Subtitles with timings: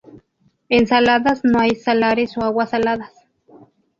[0.67, 3.13] En Saladas no hay salares o aguas saladas.